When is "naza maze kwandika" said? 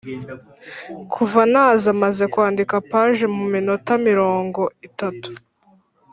1.53-2.75